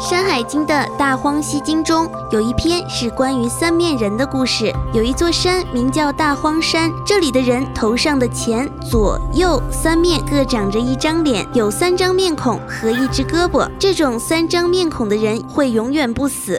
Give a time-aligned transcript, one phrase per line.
[0.00, 4.72] 山海经》的大荒西经中有一篇是关于三面人的故事。
[4.94, 13.70] 有一座山名叫大荒山，这里的人头上的前、左、右三面各长着一张脸，有三张面孔和一只胳膊。
[13.78, 16.58] 这种三张面孔的人会永远不死。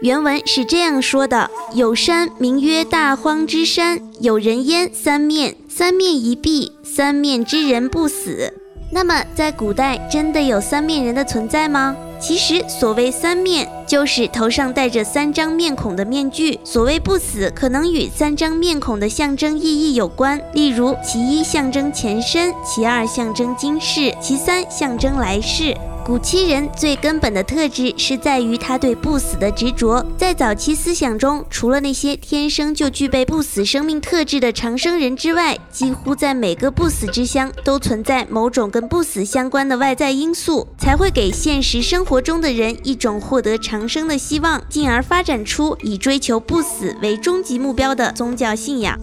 [0.00, 8.52] 原文是这样说的：有山名曰大荒之山，有人焉三面，三面一闭，三面之人不死。
[8.90, 11.96] 那么，在古代真的有三面人的存在吗？
[12.18, 16.58] 其实，所谓三面，就是头上戴着三张面孔的面具。
[16.64, 20.40] 所谓不死，可能与三张面孔的象征意义有关。
[20.54, 25.76] 例如，其一象征前身，其二象征今世，其三象征来世。
[26.06, 30.06] 古期人最根本的特质是在于他对不死的执着。
[30.16, 48.96] 在早期思想中，除了那些天生就具备不死生命特质的长生人之外，几乎在每个不死之乡都存在某种跟不死相关的外在因素，才会给现实生活中的人一种获得长生的希望，进而发展出以追求不死为终极目标的宗教信仰。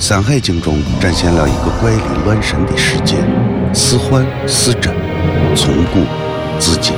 [0.02, 3.16] 《山海经》中展现了一个怪力乱神的世界，
[3.72, 4.92] 思欢思枕，
[5.54, 6.00] 从故
[6.58, 6.92] 自己。